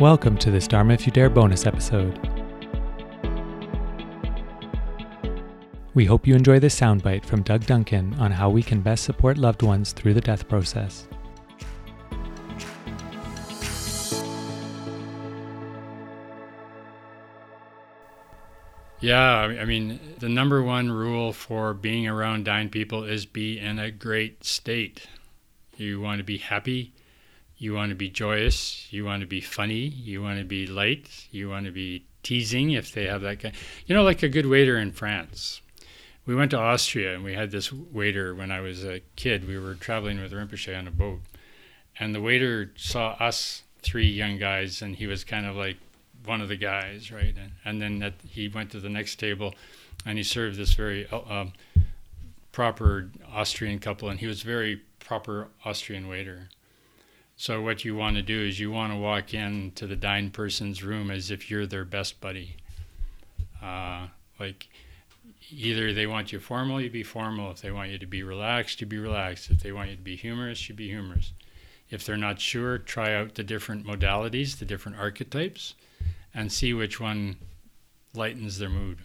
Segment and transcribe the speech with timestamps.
[0.00, 2.18] Welcome to this Dharma If You Dare bonus episode.
[5.94, 9.38] We hope you enjoy this soundbite from Doug Duncan on how we can best support
[9.38, 11.06] loved ones through the death process.
[18.98, 23.78] Yeah, I mean, the number one rule for being around dying people is be in
[23.78, 25.06] a great state.
[25.76, 26.94] You want to be happy,
[27.64, 31.08] you want to be joyous, you want to be funny, you want to be light,
[31.30, 33.54] you want to be teasing if they have that kind.
[33.86, 35.62] You know, like a good waiter in France.
[36.26, 39.48] We went to Austria and we had this waiter when I was a kid.
[39.48, 41.20] We were traveling with Rinpoche on a boat,
[41.98, 45.78] and the waiter saw us three young guys, and he was kind of like
[46.26, 47.34] one of the guys, right?
[47.34, 49.54] And, and then that he went to the next table,
[50.04, 51.52] and he served this very uh, um,
[52.52, 56.50] proper Austrian couple, and he was very proper Austrian waiter.
[57.36, 60.82] So what you want to do is you want to walk into the dying person's
[60.82, 62.56] room as if you're their best buddy.
[63.62, 64.06] Uh,
[64.38, 64.68] like
[65.50, 67.50] either they want you formal, you be formal.
[67.50, 69.50] If they want you to be relaxed, you be relaxed.
[69.50, 71.32] If they want you to be humorous, you be humorous.
[71.90, 75.74] If they're not sure, try out the different modalities, the different archetypes,
[76.32, 77.36] and see which one
[78.14, 78.98] lightens their mood.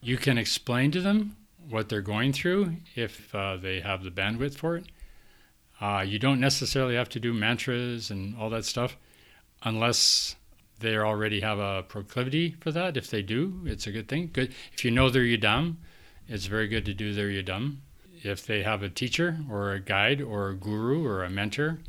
[0.00, 1.36] You can explain to them
[1.68, 4.84] what they're going through if uh, they have the bandwidth for it.
[5.84, 8.96] Uh, you don't necessarily have to do mantras and all that stuff
[9.64, 10.34] unless
[10.80, 12.96] they already have a proclivity for that.
[12.96, 14.30] If they do, it's a good thing.
[14.32, 14.54] Good.
[14.72, 15.76] If you know their yidam,
[16.26, 17.80] it's very good to do their yidam.
[18.22, 21.80] If they have a teacher or a guide or a guru or a mentor,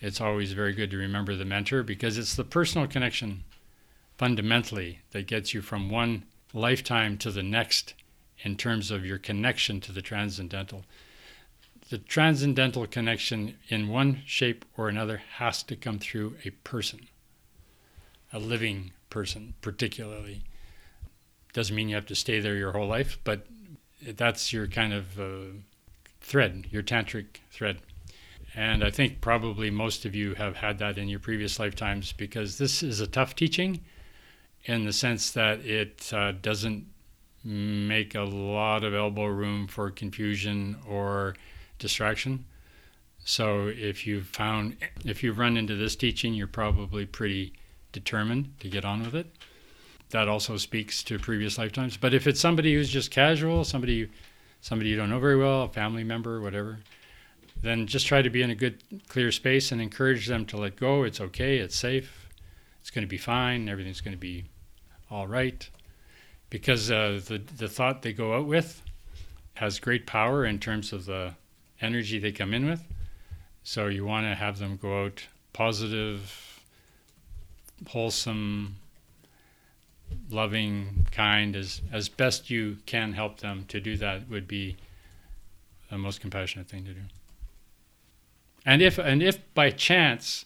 [0.00, 3.44] it's always very good to remember the mentor because it's the personal connection
[4.18, 7.94] fundamentally that gets you from one lifetime to the next
[8.40, 10.84] in terms of your connection to the transcendental.
[11.90, 17.08] The transcendental connection in one shape or another has to come through a person,
[18.32, 20.44] a living person, particularly.
[21.52, 23.44] Doesn't mean you have to stay there your whole life, but
[24.00, 25.56] that's your kind of uh,
[26.20, 27.78] thread, your tantric thread.
[28.54, 32.58] And I think probably most of you have had that in your previous lifetimes because
[32.58, 33.80] this is a tough teaching
[34.64, 36.86] in the sense that it uh, doesn't
[37.42, 41.34] make a lot of elbow room for confusion or
[41.80, 42.44] distraction.
[43.24, 47.52] So if you've found if you've run into this teaching, you're probably pretty
[47.92, 49.26] determined to get on with it.
[50.10, 51.96] That also speaks to previous lifetimes.
[51.96, 54.08] But if it's somebody who's just casual, somebody
[54.60, 56.78] somebody you don't know very well, a family member, whatever,
[57.62, 60.76] then just try to be in a good clear space and encourage them to let
[60.76, 61.02] go.
[61.02, 62.28] It's okay, it's safe,
[62.80, 64.44] it's going to be fine, everything's going to be
[65.10, 65.68] all right.
[66.48, 68.82] Because uh, the, the thought they go out with
[69.54, 71.34] has great power in terms of the
[71.80, 72.82] energy they come in with.
[73.62, 76.60] So you want to have them go out positive,
[77.88, 78.76] wholesome,
[80.30, 84.76] loving, kind, as, as best you can help them to do that would be
[85.90, 87.00] the most compassionate thing to do.
[88.64, 90.44] And if, and if by chance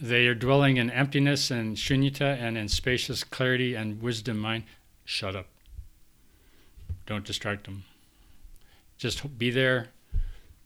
[0.00, 4.64] they are dwelling in emptiness and shunyata and in spacious clarity and wisdom mind,
[5.04, 5.46] shut up.
[7.06, 7.84] Don't distract them.
[8.96, 9.88] Just be there.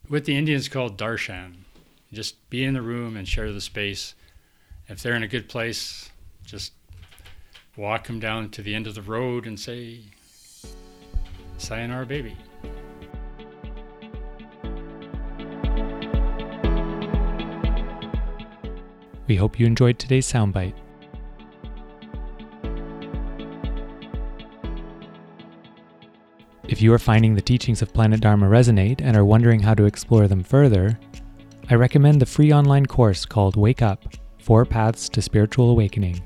[0.09, 1.53] What the Indians call darshan.
[2.15, 4.15] Just be in the room and share the space.
[4.89, 6.09] If they're in a good place,
[6.47, 6.73] just
[7.77, 10.01] walk them down to the end of the road and say,
[11.59, 12.35] Sayonara, baby.
[19.27, 20.73] We hope you enjoyed today's soundbite.
[26.69, 29.87] If you are finding the teachings of Planet Dharma resonate and are wondering how to
[29.87, 30.99] explore them further,
[31.71, 34.05] I recommend the free online course called Wake Up
[34.39, 36.23] Four Paths to Spiritual Awakening.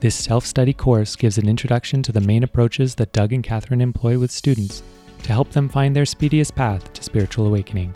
[0.00, 3.80] This self study course gives an introduction to the main approaches that Doug and Catherine
[3.80, 4.82] employ with students
[5.22, 7.94] to help them find their speediest path to spiritual awakening.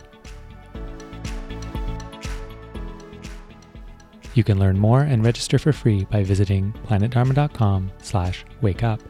[4.33, 9.01] You can learn more and register for free by visiting planetdharma.com slash wake up.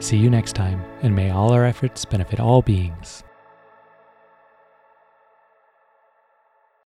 [0.00, 3.24] See you next time, and may all our efforts benefit all beings.